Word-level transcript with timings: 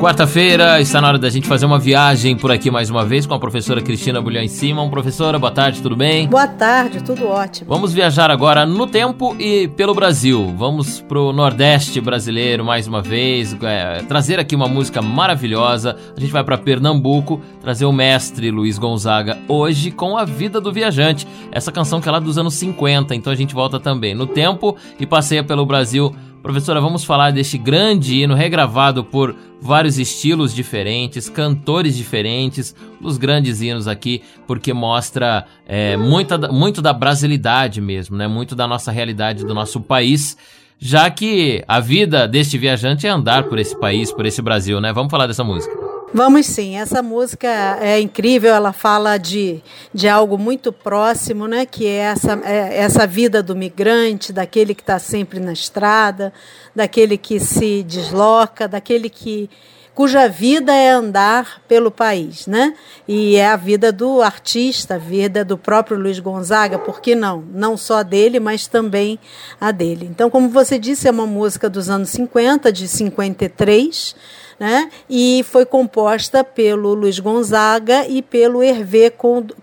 Quarta-feira 0.00 0.80
está 0.80 0.98
na 0.98 1.08
hora 1.08 1.18
da 1.18 1.28
gente 1.28 1.46
fazer 1.46 1.66
uma 1.66 1.78
viagem 1.78 2.34
por 2.34 2.50
aqui 2.50 2.70
mais 2.70 2.88
uma 2.88 3.04
vez 3.04 3.26
com 3.26 3.34
a 3.34 3.38
professora 3.38 3.82
Cristina 3.82 4.18
Bulhão 4.18 4.42
em 4.42 4.48
cima. 4.48 4.88
Professora, 4.88 5.38
boa 5.38 5.52
tarde, 5.52 5.82
tudo 5.82 5.94
bem? 5.94 6.26
Boa 6.26 6.48
tarde, 6.48 7.02
tudo 7.02 7.28
ótimo. 7.28 7.68
Vamos 7.68 7.92
viajar 7.92 8.30
agora 8.30 8.64
no 8.64 8.86
tempo 8.86 9.36
e 9.38 9.68
pelo 9.68 9.94
Brasil. 9.94 10.54
Vamos 10.56 11.02
pro 11.02 11.34
Nordeste 11.34 12.00
brasileiro 12.00 12.64
mais 12.64 12.86
uma 12.86 13.02
vez, 13.02 13.54
é, 13.62 14.02
trazer 14.08 14.40
aqui 14.40 14.56
uma 14.56 14.66
música 14.66 15.02
maravilhosa. 15.02 15.94
A 16.16 16.18
gente 16.18 16.32
vai 16.32 16.42
para 16.42 16.56
Pernambuco 16.56 17.38
trazer 17.60 17.84
o 17.84 17.92
mestre 17.92 18.50
Luiz 18.50 18.78
Gonzaga 18.78 19.36
hoje 19.46 19.90
com 19.90 20.16
A 20.16 20.24
Vida 20.24 20.62
do 20.62 20.72
Viajante. 20.72 21.28
Essa 21.52 21.70
canção 21.70 22.00
que 22.00 22.08
é 22.08 22.12
lá 22.12 22.18
dos 22.18 22.38
anos 22.38 22.54
50, 22.54 23.14
então 23.14 23.30
a 23.30 23.36
gente 23.36 23.54
volta 23.54 23.78
também 23.78 24.14
no 24.14 24.26
tempo 24.26 24.78
e 24.98 25.04
passeia 25.04 25.44
pelo 25.44 25.66
Brasil 25.66 26.10
Professora, 26.42 26.80
vamos 26.80 27.04
falar 27.04 27.32
deste 27.32 27.58
grande 27.58 28.22
hino 28.22 28.34
regravado 28.34 29.04
por 29.04 29.36
vários 29.60 29.98
estilos 29.98 30.54
diferentes, 30.54 31.28
cantores 31.28 31.94
diferentes, 31.94 32.74
dos 32.98 33.18
grandes 33.18 33.60
hinos 33.60 33.86
aqui, 33.86 34.22
porque 34.46 34.72
mostra 34.72 35.44
é, 35.66 35.98
muita, 35.98 36.38
muito 36.50 36.80
da 36.80 36.94
brasilidade 36.94 37.80
mesmo, 37.80 38.16
né? 38.16 38.26
Muito 38.26 38.56
da 38.56 38.66
nossa 38.66 38.90
realidade 38.90 39.44
do 39.44 39.54
nosso 39.54 39.82
país, 39.82 40.36
já 40.78 41.10
que 41.10 41.62
a 41.68 41.78
vida 41.78 42.26
deste 42.26 42.56
viajante 42.56 43.06
é 43.06 43.10
andar 43.10 43.44
por 43.44 43.58
esse 43.58 43.78
país, 43.78 44.10
por 44.10 44.24
esse 44.24 44.40
Brasil, 44.40 44.80
né? 44.80 44.94
Vamos 44.94 45.10
falar 45.10 45.26
dessa 45.26 45.44
música. 45.44 45.89
Vamos 46.12 46.46
sim, 46.46 46.76
essa 46.76 47.00
música 47.02 47.46
é 47.80 48.00
incrível, 48.00 48.52
ela 48.52 48.72
fala 48.72 49.16
de, 49.16 49.62
de 49.94 50.08
algo 50.08 50.36
muito 50.36 50.72
próximo, 50.72 51.46
né? 51.46 51.64
que 51.64 51.86
é 51.86 51.98
essa, 51.98 52.40
é 52.44 52.78
essa 52.78 53.06
vida 53.06 53.40
do 53.40 53.54
migrante, 53.54 54.32
daquele 54.32 54.74
que 54.74 54.82
está 54.82 54.98
sempre 54.98 55.38
na 55.38 55.52
estrada, 55.52 56.32
daquele 56.74 57.16
que 57.16 57.38
se 57.38 57.84
desloca, 57.84 58.66
daquele 58.66 59.08
que 59.08 59.48
cuja 59.94 60.28
vida 60.28 60.74
é 60.74 60.90
andar 60.90 61.62
pelo 61.68 61.90
país, 61.90 62.46
né? 62.46 62.74
E 63.06 63.36
é 63.36 63.48
a 63.48 63.56
vida 63.56 63.92
do 63.92 64.22
artista, 64.22 64.94
a 64.94 64.98
vida 64.98 65.44
do 65.44 65.58
próprio 65.58 65.98
Luiz 65.98 66.18
Gonzaga, 66.18 66.78
por 66.78 67.00
que 67.00 67.14
não? 67.14 67.44
Não 67.52 67.76
só 67.76 68.02
dele, 68.02 68.40
mas 68.40 68.66
também 68.66 69.18
a 69.60 69.70
dele. 69.70 70.08
Então, 70.10 70.30
como 70.30 70.48
você 70.48 70.78
disse, 70.78 71.06
é 71.06 71.10
uma 71.10 71.26
música 71.26 71.68
dos 71.68 71.90
anos 71.90 72.08
50, 72.10 72.72
de 72.72 72.88
53, 72.88 74.16
né? 74.60 74.90
E 75.08 75.42
foi 75.44 75.64
composta 75.64 76.44
pelo 76.44 76.92
Luiz 76.92 77.18
Gonzaga 77.18 78.06
e 78.06 78.20
pelo 78.20 78.62
Hervé 78.62 79.10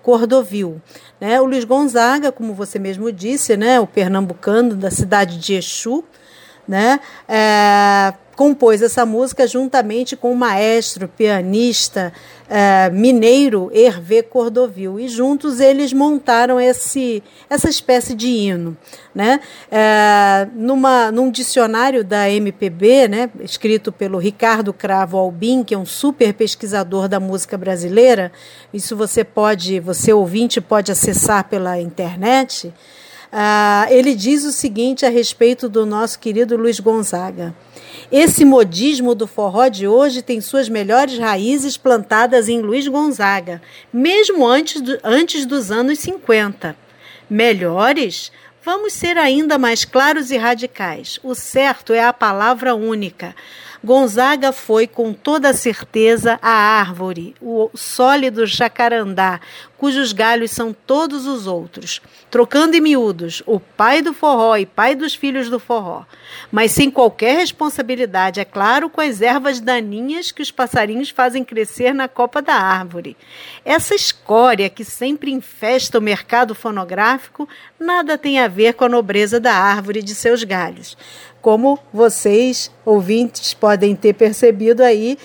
Cordovil. 0.01 0.81
Né? 1.21 1.39
O 1.39 1.45
Luiz 1.45 1.63
Gonzaga, 1.63 2.31
como 2.31 2.55
você 2.55 2.79
mesmo 2.79 3.11
disse, 3.11 3.55
né? 3.55 3.79
o 3.79 3.85
pernambucano 3.85 4.75
da 4.75 4.89
cidade 4.89 5.37
de 5.37 5.53
Exu, 5.53 6.03
né? 6.67 6.99
É, 7.29 8.11
compôs 8.37 8.83
essa 8.83 9.03
música 9.03 9.47
juntamente 9.47 10.15
com 10.15 10.31
o 10.31 10.35
maestro, 10.35 11.07
pianista 11.07 12.13
é, 12.47 12.87
mineiro 12.91 13.71
Hervé 13.73 14.21
Cordovil. 14.21 14.99
E 14.99 15.07
juntos 15.07 15.59
eles 15.59 15.91
montaram 15.91 16.61
esse, 16.61 17.23
essa 17.49 17.67
espécie 17.67 18.13
de 18.13 18.27
hino. 18.27 18.77
Né? 19.13 19.39
É, 19.71 20.47
numa, 20.53 21.11
num 21.11 21.31
dicionário 21.31 22.03
da 22.03 22.29
MPB, 22.29 23.07
né, 23.07 23.29
escrito 23.39 23.91
pelo 23.91 24.19
Ricardo 24.19 24.71
Cravo 24.71 25.17
Albim, 25.17 25.63
que 25.63 25.73
é 25.73 25.77
um 25.77 25.85
super 25.85 26.31
pesquisador 26.31 27.07
da 27.07 27.19
música 27.19 27.57
brasileira, 27.57 28.31
isso 28.71 28.95
você 28.95 29.23
pode, 29.23 29.79
você 29.79 30.13
ouvinte 30.13 30.61
pode 30.61 30.91
acessar 30.91 31.45
pela 31.49 31.81
internet. 31.81 32.71
Uh, 33.31 33.91
ele 33.91 34.15
diz 34.15 34.45
o 34.45 34.51
seguinte 34.51 35.05
a 35.05 35.09
respeito 35.09 35.67
do 35.67 35.85
nosso 35.85 36.17
querido 36.19 36.55
Luiz 36.55 36.79
Gonzaga. 36.79 37.53
Esse 38.11 38.45
modismo 38.45 39.13
do 39.13 39.27
forró 39.27 39.67
de 39.67 39.87
hoje 39.87 40.21
tem 40.21 40.39
suas 40.39 40.69
melhores 40.69 41.17
raízes 41.17 41.75
plantadas 41.75 42.47
em 42.47 42.61
Luiz 42.61 42.87
Gonzaga, 42.87 43.61
mesmo 43.91 44.47
antes, 44.47 44.79
do, 44.79 44.97
antes 45.03 45.45
dos 45.45 45.71
anos 45.71 45.99
50. 45.99 46.75
Melhores? 47.29 48.31
Vamos 48.63 48.93
ser 48.93 49.17
ainda 49.17 49.57
mais 49.57 49.83
claros 49.83 50.31
e 50.31 50.37
radicais. 50.37 51.19
O 51.23 51.35
certo 51.35 51.93
é 51.93 52.03
a 52.03 52.13
palavra 52.13 52.75
única. 52.75 53.35
Gonzaga 53.83 54.51
foi 54.51 54.87
com 54.87 55.13
toda 55.13 55.53
certeza 55.53 56.39
a 56.41 56.49
árvore, 56.49 57.35
o 57.41 57.69
sólido 57.75 58.45
jacarandá, 58.45 59.39
cujos 59.77 60.11
galhos 60.11 60.51
são 60.51 60.73
todos 60.73 61.27
os 61.27 61.45
outros, 61.45 62.01
trocando 62.31 62.75
em 62.75 62.81
miúdos, 62.81 63.43
o 63.45 63.59
pai 63.59 64.01
do 64.01 64.13
forró 64.13 64.57
e 64.57 64.65
pai 64.65 64.95
dos 64.95 65.13
filhos 65.13 65.49
do 65.49 65.59
forró, 65.59 66.03
mas 66.51 66.71
sem 66.71 66.89
qualquer 66.89 67.37
responsabilidade, 67.37 68.39
é 68.39 68.45
claro, 68.45 68.89
com 68.89 69.01
as 69.01 69.21
ervas 69.21 69.59
daninhas 69.59 70.31
que 70.31 70.41
os 70.41 70.51
passarinhos 70.51 71.09
fazem 71.09 71.43
crescer 71.43 71.93
na 71.93 72.07
copa 72.07 72.41
da 72.41 72.53
árvore. 72.53 73.15
Essa 73.63 73.93
escória 73.93 74.69
que 74.69 74.83
sempre 74.83 75.31
infesta 75.31 75.99
o 75.99 76.01
mercado 76.01 76.55
fonográfico 76.55 77.47
nada 77.79 78.17
tem 78.17 78.39
a 78.39 78.47
ver 78.47 78.73
com 78.73 78.85
a 78.85 78.89
nobreza 78.89 79.39
da 79.39 79.53
árvore 79.53 79.99
e 79.99 80.03
de 80.03 80.15
seus 80.15 80.43
galhos 80.43 80.97
como 81.47 81.79
vocês, 81.93 82.69
ouvintes, 82.83 83.53
podem 83.53 83.95
ter 83.95 84.11
percebido 84.11 84.83
aí, 84.83 85.17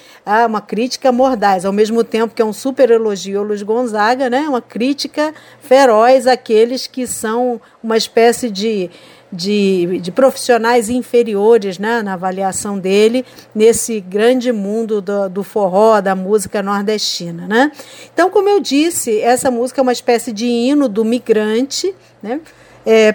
uma 0.46 0.60
crítica 0.60 1.10
mordaz, 1.10 1.64
ao 1.64 1.72
mesmo 1.72 2.04
tempo 2.04 2.32
que 2.32 2.40
é 2.40 2.44
um 2.44 2.52
super 2.52 2.92
elogio 2.92 3.40
ao 3.40 3.44
Luiz 3.44 3.60
Gonzaga, 3.62 4.30
né? 4.30 4.41
Uma 4.48 4.60
crítica 4.60 5.34
feroz 5.60 6.26
àqueles 6.26 6.86
que 6.86 7.06
são 7.06 7.60
uma 7.82 7.96
espécie 7.96 8.50
de, 8.50 8.90
de, 9.32 9.98
de 10.00 10.12
profissionais 10.12 10.88
inferiores 10.88 11.78
né? 11.78 12.02
na 12.02 12.14
avaliação 12.14 12.78
dele, 12.78 13.24
nesse 13.54 14.00
grande 14.00 14.52
mundo 14.52 15.00
do, 15.00 15.28
do 15.28 15.42
forró, 15.42 16.00
da 16.00 16.14
música 16.14 16.62
nordestina. 16.62 17.46
Né? 17.46 17.72
Então, 18.12 18.30
como 18.30 18.48
eu 18.48 18.60
disse, 18.60 19.20
essa 19.20 19.50
música 19.50 19.80
é 19.80 19.82
uma 19.82 19.92
espécie 19.92 20.32
de 20.32 20.46
hino 20.46 20.88
do 20.88 21.04
migrante, 21.04 21.94
né? 22.22 22.40
É, 22.84 23.14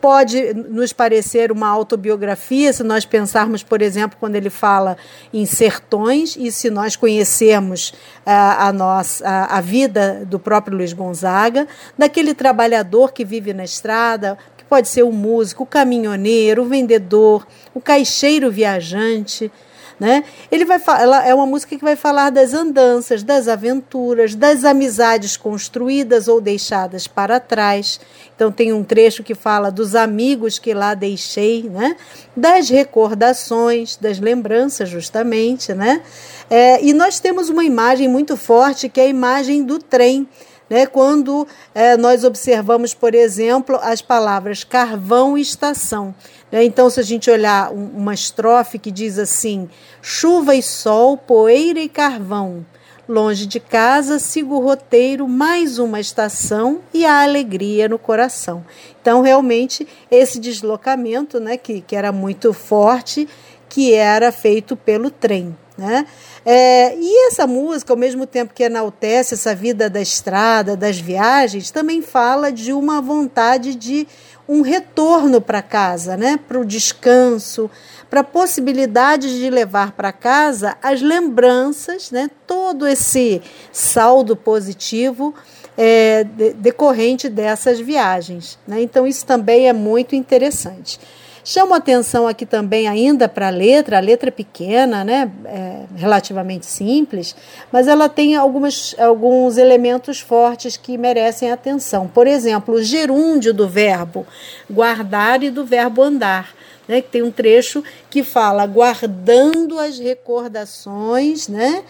pode 0.00 0.52
nos 0.54 0.92
parecer 0.92 1.50
uma 1.50 1.68
autobiografia 1.68 2.72
se 2.72 2.82
nós 2.82 3.04
pensarmos, 3.04 3.62
por 3.62 3.80
exemplo, 3.80 4.16
quando 4.20 4.36
ele 4.36 4.50
fala 4.50 4.96
em 5.32 5.46
sertões 5.46 6.36
e 6.36 6.52
se 6.52 6.70
nós 6.70 6.96
conhecermos 6.96 7.94
a, 8.24 8.68
a, 8.68 8.72
nossa, 8.72 9.26
a 9.26 9.60
vida 9.60 10.22
do 10.26 10.38
próprio 10.38 10.76
Luiz 10.76 10.92
Gonzaga, 10.92 11.66
daquele 11.96 12.34
trabalhador 12.34 13.12
que 13.12 13.24
vive 13.24 13.54
na 13.54 13.64
estrada, 13.64 14.36
que 14.56 14.64
pode 14.64 14.88
ser 14.88 15.02
o 15.02 15.12
músico, 15.12 15.62
o 15.62 15.66
caminhoneiro, 15.66 16.62
o 16.62 16.68
vendedor, 16.68 17.46
o 17.74 17.80
caixeiro 17.80 18.50
viajante. 18.50 19.50
Né? 20.00 20.24
Ele 20.50 20.64
vai 20.64 20.80
ela 20.98 21.26
é 21.26 21.34
uma 21.34 21.44
música 21.44 21.76
que 21.76 21.84
vai 21.84 21.94
falar 21.94 22.30
das 22.30 22.54
andanças, 22.54 23.22
das 23.22 23.46
aventuras, 23.46 24.34
das 24.34 24.64
amizades 24.64 25.36
construídas 25.36 26.26
ou 26.26 26.40
deixadas 26.40 27.06
para 27.06 27.38
trás. 27.38 28.00
Então 28.34 28.50
tem 28.50 28.72
um 28.72 28.82
trecho 28.82 29.22
que 29.22 29.34
fala 29.34 29.70
dos 29.70 29.94
amigos 29.94 30.58
que 30.58 30.72
lá 30.72 30.94
deixei, 30.94 31.64
né? 31.64 31.94
Das 32.34 32.70
recordações, 32.70 33.98
das 33.98 34.18
lembranças 34.18 34.88
justamente, 34.88 35.74
né? 35.74 36.00
É, 36.48 36.82
e 36.82 36.94
nós 36.94 37.20
temos 37.20 37.50
uma 37.50 37.62
imagem 37.62 38.08
muito 38.08 38.38
forte 38.38 38.88
que 38.88 39.02
é 39.02 39.04
a 39.04 39.08
imagem 39.08 39.62
do 39.62 39.78
trem. 39.78 40.26
Né, 40.70 40.86
quando 40.86 41.48
é, 41.74 41.96
nós 41.96 42.22
observamos, 42.22 42.94
por 42.94 43.12
exemplo, 43.12 43.76
as 43.82 44.00
palavras 44.00 44.62
carvão 44.62 45.36
e 45.36 45.40
estação. 45.40 46.14
Né? 46.50 46.62
Então, 46.62 46.88
se 46.88 47.00
a 47.00 47.02
gente 47.02 47.28
olhar 47.28 47.72
uma 47.72 48.14
estrofe 48.14 48.78
que 48.78 48.92
diz 48.92 49.18
assim: 49.18 49.68
chuva 50.00 50.54
e 50.54 50.62
sol, 50.62 51.16
poeira 51.16 51.80
e 51.80 51.88
carvão. 51.88 52.64
Longe 53.08 53.44
de 53.44 53.58
casa, 53.58 54.20
sigo 54.20 54.54
o 54.54 54.60
roteiro, 54.60 55.26
mais 55.26 55.80
uma 55.80 55.98
estação 55.98 56.78
e 56.94 57.04
a 57.04 57.24
alegria 57.24 57.88
no 57.88 57.98
coração. 57.98 58.64
Então, 59.02 59.20
realmente, 59.20 59.84
esse 60.08 60.38
deslocamento, 60.38 61.40
né, 61.40 61.56
que, 61.56 61.80
que 61.80 61.96
era 61.96 62.12
muito 62.12 62.52
forte, 62.52 63.28
que 63.68 63.92
era 63.92 64.30
feito 64.30 64.76
pelo 64.76 65.10
trem. 65.10 65.56
Né? 65.80 66.06
É, 66.44 66.94
e 66.94 67.28
essa 67.28 67.46
música, 67.46 67.90
ao 67.90 67.96
mesmo 67.96 68.26
tempo 68.26 68.52
que 68.52 68.62
enaltece 68.62 69.32
essa 69.32 69.54
vida 69.54 69.88
da 69.88 70.02
estrada, 70.02 70.76
das 70.76 71.00
viagens, 71.00 71.70
também 71.70 72.02
fala 72.02 72.52
de 72.52 72.70
uma 72.70 73.00
vontade 73.00 73.74
de 73.74 74.06
um 74.46 74.60
retorno 74.60 75.40
para 75.40 75.62
casa, 75.62 76.18
né? 76.18 76.38
para 76.46 76.60
o 76.60 76.66
descanso, 76.66 77.70
para 78.10 78.20
a 78.20 78.24
possibilidade 78.24 79.38
de 79.38 79.48
levar 79.48 79.92
para 79.92 80.12
casa 80.12 80.76
as 80.82 81.00
lembranças, 81.00 82.10
né? 82.10 82.28
todo 82.46 82.86
esse 82.86 83.40
saldo 83.72 84.36
positivo 84.36 85.34
é, 85.78 86.24
de, 86.24 86.52
decorrente 86.52 87.26
dessas 87.26 87.80
viagens. 87.80 88.58
Né? 88.68 88.82
Então, 88.82 89.06
isso 89.06 89.24
também 89.24 89.66
é 89.66 89.72
muito 89.72 90.14
interessante. 90.14 91.00
Chamo 91.42 91.74
atenção 91.74 92.28
aqui 92.28 92.44
também 92.44 92.86
ainda 92.86 93.28
para 93.28 93.48
a 93.48 93.50
letra, 93.50 93.96
a 93.96 94.00
letra 94.00 94.28
é 94.28 94.32
pequena, 94.32 95.02
né? 95.02 95.30
É 95.44 95.84
relativamente 95.96 96.66
simples, 96.66 97.34
mas 97.72 97.88
ela 97.88 98.08
tem 98.08 98.36
algumas, 98.36 98.94
alguns 98.98 99.56
elementos 99.56 100.20
fortes 100.20 100.76
que 100.76 100.98
merecem 100.98 101.50
atenção. 101.50 102.06
Por 102.06 102.26
exemplo, 102.26 102.74
o 102.74 102.82
gerúndio 102.82 103.54
do 103.54 103.68
verbo 103.68 104.26
guardar 104.70 105.42
e 105.42 105.50
do 105.50 105.64
verbo 105.64 106.02
andar. 106.02 106.54
Né, 106.88 107.00
que 107.00 107.08
tem 107.08 107.22
um 107.22 107.30
trecho 107.30 107.84
que 108.10 108.24
fala 108.24 108.66
guardando 108.66 109.78
as 109.78 110.00
recordações, 110.00 111.46
né, 111.46 111.84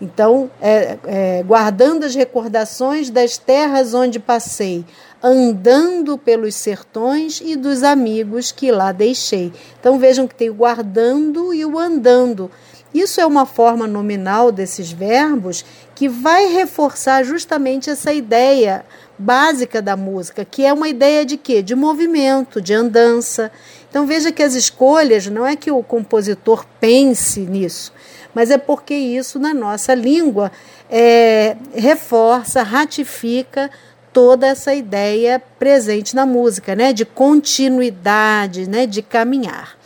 então, 0.00 0.50
é, 0.60 0.98
é, 1.04 1.42
guardando 1.42 2.04
as 2.04 2.14
recordações 2.14 3.10
das 3.10 3.36
terras 3.36 3.92
onde 3.92 4.18
passei, 4.18 4.84
andando 5.22 6.16
pelos 6.16 6.54
sertões 6.54 7.42
e 7.44 7.54
dos 7.54 7.82
amigos 7.82 8.50
que 8.50 8.72
lá 8.72 8.92
deixei. 8.92 9.52
Então 9.78 9.98
vejam 9.98 10.26
que 10.26 10.34
tem 10.34 10.48
o 10.48 10.54
guardando 10.54 11.52
e 11.52 11.64
o 11.64 11.78
andando. 11.78 12.50
Isso 12.92 13.20
é 13.20 13.26
uma 13.26 13.46
forma 13.46 13.86
nominal 13.86 14.50
desses 14.50 14.90
verbos 14.90 15.64
que 15.94 16.08
vai 16.08 16.46
reforçar 16.46 17.22
justamente 17.22 17.88
essa 17.88 18.12
ideia 18.12 18.84
básica 19.16 19.82
da 19.82 19.96
música, 19.96 20.44
que 20.44 20.64
é 20.64 20.72
uma 20.72 20.88
ideia 20.88 21.24
de 21.24 21.36
quê? 21.36 21.62
De 21.62 21.74
movimento, 21.74 22.60
de 22.60 22.72
andança. 22.72 23.52
Então 23.88 24.06
veja 24.06 24.32
que 24.32 24.42
as 24.42 24.54
escolhas 24.54 25.26
não 25.26 25.46
é 25.46 25.54
que 25.54 25.70
o 25.70 25.82
compositor 25.82 26.64
pense 26.80 27.40
nisso, 27.40 27.92
mas 28.34 28.50
é 28.50 28.58
porque 28.58 28.94
isso 28.94 29.38
na 29.38 29.52
nossa 29.52 29.94
língua 29.94 30.50
é, 30.90 31.56
reforça, 31.74 32.62
ratifica 32.62 33.70
toda 34.12 34.46
essa 34.46 34.74
ideia 34.74 35.40
presente 35.58 36.16
na 36.16 36.26
música, 36.26 36.74
né, 36.74 36.92
de 36.92 37.04
continuidade, 37.04 38.68
né, 38.68 38.86
de 38.86 39.02
caminhar. 39.02 39.78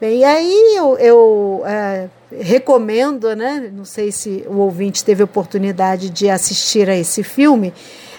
Bem, 0.00 0.20
e 0.20 0.24
aí 0.24 0.74
eu, 0.76 0.98
eu 0.98 1.62
é, 1.64 2.08
recomendo, 2.38 3.34
né, 3.34 3.70
não 3.72 3.84
sei 3.84 4.12
se 4.12 4.44
o 4.46 4.58
ouvinte 4.58 5.04
teve 5.04 5.22
oportunidade 5.22 6.10
de 6.10 6.28
assistir 6.28 6.88
a 6.88 6.96
esse 6.96 7.22
filme, 7.22 7.72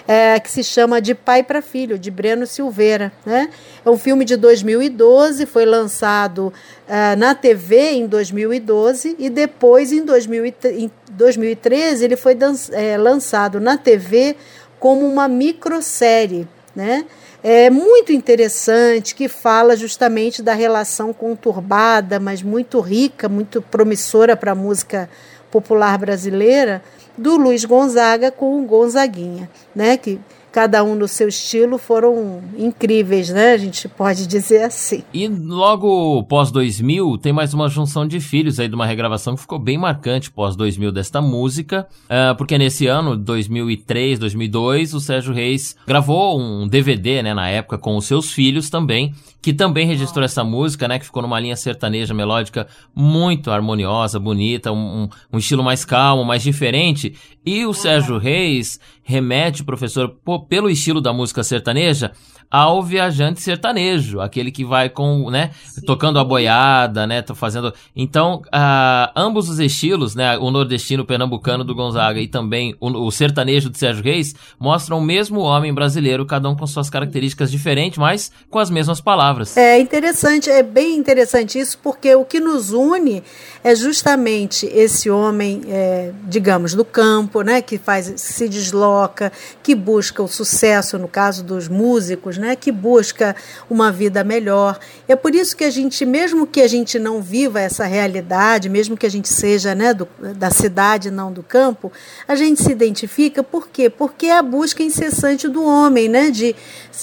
é, 0.08 0.40
que 0.40 0.50
se 0.50 0.64
chama 0.64 1.02
De 1.02 1.14
Pai 1.14 1.42
para 1.42 1.60
Filho, 1.60 1.98
de 1.98 2.10
Breno 2.10 2.46
Silveira. 2.46 3.12
Né? 3.26 3.50
É 3.84 3.90
um 3.90 3.98
filme 3.98 4.24
de 4.24 4.36
2012, 4.36 5.44
foi 5.44 5.66
lançado 5.66 6.50
é, 6.88 7.14
na 7.14 7.34
TV 7.34 7.90
em 7.90 8.06
2012 8.06 9.16
e 9.18 9.28
depois, 9.28 9.92
em, 9.92 10.02
2013, 10.02 12.04
ele 12.04 12.16
foi 12.16 12.34
é, 12.72 12.96
lançado 12.96 13.60
na 13.60 13.76
TV 13.76 14.34
como 14.80 15.06
uma 15.06 15.28
microsérie. 15.28 16.48
Né? 16.74 17.04
é 17.42 17.70
muito 17.70 18.12
interessante, 18.12 19.14
que 19.14 19.28
fala 19.28 19.76
justamente 19.76 20.42
da 20.42 20.54
relação 20.54 21.12
conturbada, 21.12 22.18
mas 22.18 22.42
muito 22.42 22.80
rica, 22.80 23.28
muito 23.28 23.62
promissora 23.62 24.36
para 24.36 24.52
a 24.52 24.54
música 24.54 25.08
popular 25.50 25.96
brasileira, 25.98 26.82
do 27.18 27.36
Luiz 27.36 27.64
Gonzaga 27.64 28.30
com 28.30 28.62
o 28.62 28.64
Gonzaguinha, 28.64 29.50
né? 29.74 29.96
Que 29.96 30.18
cada 30.58 30.82
um 30.82 30.96
no 30.96 31.06
seu 31.06 31.28
estilo 31.28 31.78
foram 31.78 32.42
incríveis, 32.58 33.28
né? 33.28 33.52
A 33.52 33.56
gente 33.56 33.88
pode 33.88 34.26
dizer 34.26 34.64
assim. 34.64 35.04
E 35.14 35.28
logo 35.28 36.24
pós 36.24 36.50
2000 36.50 37.16
tem 37.18 37.32
mais 37.32 37.54
uma 37.54 37.68
junção 37.68 38.04
de 38.04 38.18
filhos 38.18 38.58
aí 38.58 38.66
de 38.66 38.74
uma 38.74 38.84
regravação 38.84 39.36
que 39.36 39.42
ficou 39.42 39.60
bem 39.60 39.78
marcante 39.78 40.32
pós 40.32 40.56
2000 40.56 40.90
desta 40.90 41.22
música, 41.22 41.86
uh, 42.06 42.36
porque 42.36 42.58
nesse 42.58 42.88
ano, 42.88 43.16
2003, 43.16 44.18
2002, 44.18 44.94
o 44.94 45.00
Sérgio 45.00 45.32
Reis 45.32 45.76
gravou 45.86 46.40
um 46.40 46.66
DVD, 46.66 47.22
né, 47.22 47.32
na 47.32 47.48
época 47.48 47.78
com 47.78 47.96
os 47.96 48.06
seus 48.06 48.32
filhos 48.32 48.68
também, 48.68 49.14
que 49.40 49.52
também 49.52 49.86
registrou 49.86 50.24
essa 50.24 50.42
música, 50.42 50.88
né, 50.88 50.98
que 50.98 51.04
ficou 51.04 51.22
numa 51.22 51.38
linha 51.38 51.54
sertaneja 51.54 52.12
melódica 52.12 52.66
muito 52.92 53.52
harmoniosa, 53.52 54.18
bonita, 54.18 54.72
um, 54.72 55.08
um 55.32 55.38
estilo 55.38 55.62
mais 55.62 55.84
calmo, 55.84 56.24
mais 56.24 56.42
diferente. 56.42 57.14
E 57.46 57.64
o 57.64 57.72
Sérgio 57.72 58.18
Reis 58.18 58.80
remete, 59.08 59.64
professor, 59.64 60.14
pelo 60.48 60.70
estilo 60.70 61.00
da 61.00 61.12
música 61.12 61.42
sertaneja, 61.44 62.12
ao 62.50 62.82
viajante 62.82 63.42
sertanejo, 63.42 64.20
aquele 64.20 64.50
que 64.50 64.64
vai 64.64 64.88
com, 64.88 65.30
né, 65.30 65.50
Sim. 65.64 65.82
tocando 65.82 66.18
a 66.18 66.24
boiada, 66.24 67.06
né, 67.06 67.22
fazendo. 67.34 67.72
Então, 67.94 68.42
uh, 68.46 69.12
ambos 69.14 69.50
os 69.50 69.58
estilos, 69.58 70.14
né, 70.14 70.38
o 70.38 70.50
nordestino 70.50 71.04
pernambucano 71.04 71.62
do 71.62 71.74
Gonzaga 71.74 72.20
e 72.20 72.26
também 72.26 72.74
o, 72.80 72.88
o, 72.88 73.10
sertanejo 73.10 73.68
de 73.68 73.78
Sérgio 73.78 74.02
Reis, 74.02 74.34
mostram 74.58 74.98
o 74.98 75.02
mesmo 75.02 75.40
homem 75.40 75.74
brasileiro, 75.74 76.24
cada 76.24 76.48
um 76.48 76.56
com 76.56 76.66
suas 76.66 76.88
características 76.88 77.50
diferentes, 77.50 77.98
mas 77.98 78.32
com 78.48 78.58
as 78.58 78.70
mesmas 78.70 79.00
palavras. 79.00 79.56
É 79.56 79.78
interessante, 79.78 80.48
é 80.48 80.62
bem 80.62 80.96
interessante 80.96 81.58
isso, 81.58 81.78
porque 81.82 82.14
o 82.14 82.24
que 82.24 82.40
nos 82.40 82.72
une 82.72 83.22
é 83.62 83.74
justamente 83.74 84.66
esse 84.66 85.10
homem, 85.10 85.62
é, 85.68 86.12
digamos, 86.24 86.74
do 86.74 86.84
campo, 86.84 87.42
né, 87.42 87.60
que 87.60 87.78
faz, 87.78 88.12
se 88.16 88.48
desloca, 88.48 89.32
que 89.62 89.74
busca 89.74 90.22
o 90.22 90.28
sucesso, 90.28 90.98
no 90.98 91.08
caso 91.08 91.42
dos 91.42 91.68
músicos, 91.68 92.38
né, 92.38 92.54
que 92.54 92.70
busca 92.70 93.34
uma 93.68 93.90
vida 93.90 94.22
melhor. 94.22 94.78
É 95.06 95.16
por 95.16 95.34
isso 95.34 95.56
que 95.56 95.64
a 95.64 95.70
gente, 95.70 96.04
mesmo 96.04 96.46
que 96.46 96.60
a 96.60 96.68
gente 96.68 96.98
não 96.98 97.20
viva 97.20 97.60
essa 97.60 97.84
realidade, 97.84 98.68
mesmo 98.68 98.96
que 98.96 99.06
a 99.06 99.10
gente 99.10 99.28
seja 99.28 99.74
né, 99.74 99.92
do, 99.92 100.08
da 100.36 100.50
cidade, 100.50 101.10
não 101.10 101.32
do 101.32 101.42
campo, 101.42 101.92
a 102.26 102.34
gente 102.34 102.62
se 102.62 102.70
identifica. 102.70 103.42
Por 103.42 103.68
quê? 103.68 103.90
Porque 103.90 104.26
é 104.26 104.38
a 104.38 104.42
busca 104.42 104.82
incessante 104.82 105.48
do 105.48 105.64
homem, 105.64 106.08
né, 106.08 106.30
de, 106.30 106.54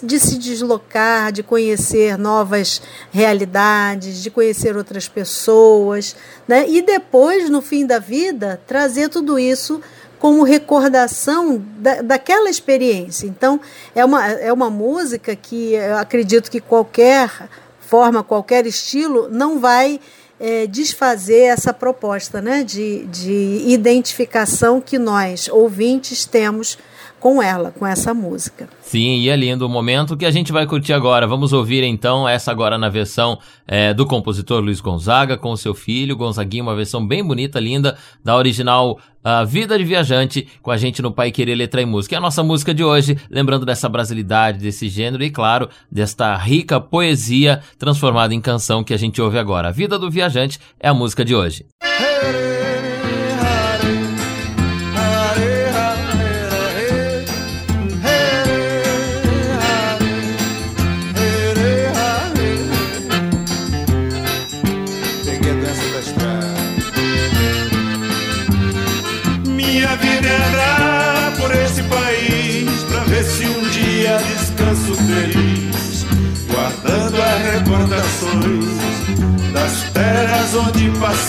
de 0.03 0.19
se 0.19 0.37
deslocar, 0.37 1.31
de 1.31 1.43
conhecer 1.43 2.17
novas 2.17 2.81
realidades, 3.11 4.23
de 4.23 4.29
conhecer 4.29 4.77
outras 4.77 5.07
pessoas, 5.07 6.15
né, 6.47 6.69
e 6.69 6.81
depois, 6.81 7.49
no 7.49 7.61
fim 7.61 7.85
da 7.85 7.99
vida, 7.99 8.61
trazer 8.67 9.09
tudo 9.09 9.39
isso 9.39 9.81
como 10.19 10.43
recordação 10.43 11.63
da, 11.77 12.01
daquela 12.01 12.49
experiência. 12.49 13.27
Então, 13.27 13.59
é 13.93 14.03
uma, 14.03 14.27
é 14.27 14.51
uma 14.51 14.69
música 14.69 15.35
que 15.35 15.73
eu 15.73 15.97
acredito 15.97 16.49
que 16.49 16.59
qualquer 16.59 17.49
forma, 17.79 18.23
qualquer 18.23 18.65
estilo, 18.65 19.27
não 19.29 19.59
vai 19.59 19.99
é, 20.39 20.67
desfazer 20.67 21.43
essa 21.43 21.73
proposta 21.73 22.41
né, 22.41 22.63
de, 22.63 23.05
de 23.05 23.63
identificação 23.67 24.81
que 24.81 24.97
nós, 24.97 25.47
ouvintes, 25.47 26.25
temos 26.25 26.77
com 27.25 27.41
ela, 27.41 27.71
com 27.71 27.87
essa 27.87 28.13
música. 28.13 28.69
Sim, 28.83 29.15
e 29.15 29.29
é 29.29 29.35
lindo 29.35 29.65
o 29.65 29.69
momento 29.69 30.15
que 30.15 30.27
a 30.27 30.29
gente 30.29 30.51
vai 30.51 30.67
curtir 30.67 30.93
agora. 30.93 31.25
Vamos 31.25 31.53
ouvir 31.53 31.83
então 31.83 32.29
essa 32.29 32.51
agora 32.51 32.77
na 32.77 32.87
versão 32.87 33.39
é, 33.67 33.95
do 33.95 34.05
compositor 34.05 34.61
Luiz 34.61 34.79
Gonzaga 34.79 35.35
com 35.35 35.49
o 35.49 35.57
seu 35.57 35.73
filho 35.73 36.15
Gonzaguinha, 36.15 36.61
uma 36.61 36.75
versão 36.75 37.03
bem 37.03 37.25
bonita, 37.25 37.59
linda, 37.59 37.97
da 38.23 38.37
original 38.37 38.99
uh, 39.23 39.43
Vida 39.43 39.75
de 39.75 39.83
Viajante, 39.83 40.47
com 40.61 40.69
a 40.69 40.77
gente 40.77 41.01
no 41.01 41.11
Pai 41.11 41.31
Querer 41.31 41.55
Letra 41.55 41.81
e 41.81 41.85
Música. 41.87 42.13
É 42.13 42.19
a 42.19 42.21
nossa 42.21 42.43
música 42.43 42.75
de 42.75 42.83
hoje, 42.83 43.17
lembrando 43.27 43.65
dessa 43.65 43.89
brasilidade, 43.89 44.59
desse 44.59 44.87
gênero 44.87 45.23
e, 45.23 45.31
claro, 45.31 45.67
desta 45.91 46.37
rica 46.37 46.79
poesia 46.79 47.59
transformada 47.79 48.35
em 48.35 48.39
canção 48.39 48.83
que 48.83 48.93
a 48.93 48.97
gente 48.97 49.19
ouve 49.19 49.39
agora. 49.39 49.69
A 49.69 49.71
Vida 49.71 49.97
do 49.97 50.11
Viajante 50.11 50.59
é 50.79 50.89
a 50.89 50.93
música 50.93 51.25
de 51.25 51.33
hoje. 51.33 51.65
Hey! 51.83 52.64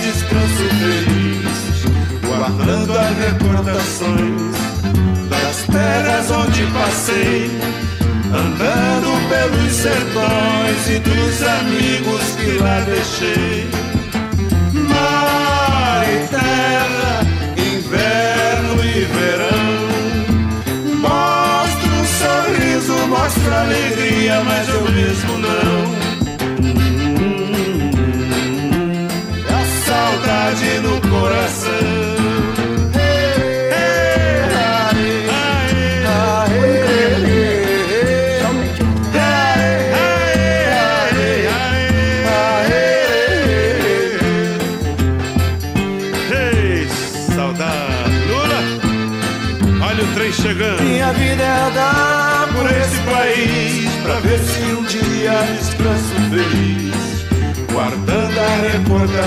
descanso 0.00 0.64
feliz, 0.80 1.56
guardando 2.26 2.98
as 2.98 3.16
recordações 3.18 4.56
das 5.28 5.56
terras 5.66 6.30
onde 6.30 6.66
passei, 6.66 7.50
andando 8.32 9.28
pelos 9.28 9.72
sertões 9.72 10.88
e 10.88 10.98
dos 10.98 11.42
amigos 11.42 12.22
que 12.36 12.58
lá 12.58 12.80
deixei. 12.80 13.68
Mar 14.72 16.04
e 16.08 16.26
terra, 16.28 17.26
inverno 17.56 18.84
e 18.84 19.04
verão, 19.04 19.86
mostra 21.00 21.90
um 21.92 22.06
sorriso, 22.18 22.94
mostra 23.08 23.60
alegria, 23.62 24.42
mas 24.44 24.68
eu 24.68 24.82
mesmo 24.92 25.38
não 25.38 25.45
coração. 31.56 32.05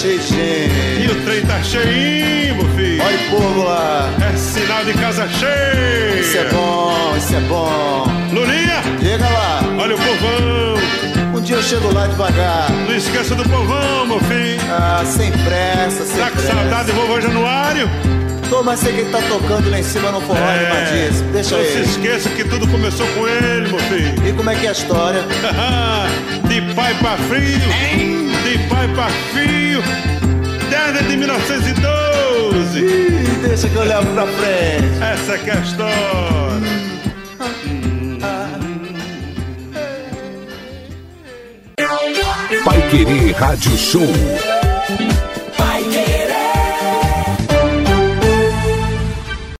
Cheio 0.00 0.18
de 0.18 0.26
gente. 0.28 1.02
E 1.02 1.08
o 1.10 1.24
trem 1.24 1.42
tá 1.42 1.62
cheio, 1.62 2.54
meu 2.54 2.64
filho. 2.74 3.02
Olha 3.02 3.16
o 3.16 3.30
povo 3.30 3.62
lá. 3.64 4.10
É 4.32 4.36
sinal 4.36 4.84
de 4.84 4.94
casa 4.94 5.28
cheia. 5.28 6.20
Isso 6.20 6.38
é 6.38 6.44
bom, 6.48 7.14
isso 7.18 7.36
é 7.36 7.40
bom. 7.40 8.06
Lulinha. 8.32 8.82
Chega 9.02 9.28
lá. 9.28 9.60
Olha 9.78 9.94
o 9.94 9.98
povão. 9.98 11.36
Um 11.36 11.42
dia 11.42 11.56
eu 11.56 11.62
chego 11.62 11.92
lá 11.92 12.06
devagar. 12.06 12.70
Não 12.88 12.96
esqueça 12.96 13.34
do 13.34 13.42
povão, 13.44 14.06
meu 14.06 14.20
filho. 14.20 14.60
Ah, 14.70 15.02
sem 15.04 15.30
pressa, 15.32 16.04
sem 16.04 16.16
tá 16.16 16.30
pressa. 16.30 16.48
Tá 16.48 16.54
com 16.54 16.60
saudade 16.60 16.92
do 16.92 16.94
vovô 16.94 17.20
Januário? 17.20 17.88
Tô, 18.48 18.62
mas 18.62 18.80
sei 18.80 18.92
que 18.92 19.00
ele 19.02 19.10
tá 19.10 19.20
tocando 19.28 19.70
lá 19.70 19.78
em 19.78 19.82
cima 19.82 20.10
no 20.10 20.20
forró 20.22 20.40
é, 20.40 20.66
animadíssimo. 20.66 21.30
Deixa 21.30 21.56
não 21.56 21.62
ele. 21.62 21.78
Não 21.78 21.84
se 21.84 21.90
esqueça 21.90 22.28
que 22.30 22.44
tudo 22.44 22.66
começou 22.66 23.06
com 23.08 23.28
ele, 23.28 23.68
meu 23.68 23.78
filho. 23.78 24.28
E 24.28 24.32
como 24.32 24.50
é 24.50 24.54
que 24.56 24.66
é 24.66 24.70
a 24.70 24.72
história? 24.72 25.22
de 26.48 26.74
pai 26.74 26.94
pra 26.94 27.16
filho. 27.16 27.60
De 27.60 28.09
pai 28.70 28.88
pra 28.94 29.08
filho. 29.34 29.82
Desde 30.70 31.08
de 31.08 31.16
1912. 31.16 32.78
Ih, 32.78 33.46
deixa 33.46 33.68
que 33.68 33.76
eu 33.76 33.84
levo 33.84 34.06
pra 34.14 34.26
frente. 34.26 35.02
Essa 35.02 35.36
que 35.36 35.50
é 35.50 35.52
a 35.52 35.60
história. 35.60 36.00
Pai 42.64 42.88
Querer 42.90 43.32
Rádio 43.32 43.76
Show 43.76 44.59